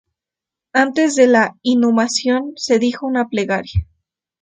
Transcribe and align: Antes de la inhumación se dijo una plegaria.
Antes 0.73 1.13
de 1.13 1.27
la 1.27 1.55
inhumación 1.61 2.53
se 2.55 2.79
dijo 2.79 3.05
una 3.05 3.27
plegaria. 3.29 3.85